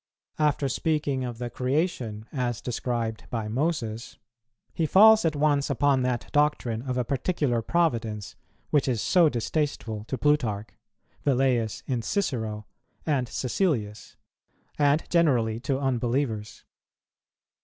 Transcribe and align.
After 0.39 0.67
speaking 0.67 1.23
of 1.23 1.37
the 1.37 1.51
creation, 1.51 2.25
as 2.33 2.59
described 2.59 3.25
by 3.29 3.47
Moses, 3.47 4.17
he 4.73 4.87
falls 4.87 5.25
at 5.25 5.35
once 5.35 5.69
upon 5.69 6.01
that 6.01 6.31
doctrine 6.31 6.81
of 6.81 6.97
a 6.97 7.03
particular 7.05 7.61
providence 7.61 8.35
which 8.71 8.87
is 8.87 8.99
so 8.99 9.29
distasteful 9.29 10.03
to 10.05 10.17
Plutarch, 10.17 10.69
Velleius 11.23 11.83
in 11.85 12.01
Cicero, 12.01 12.65
and 13.05 13.27
Cæcilius, 13.27 14.15
and 14.79 15.07
generally 15.11 15.59
to 15.59 15.77
unbelievers. 15.77 16.63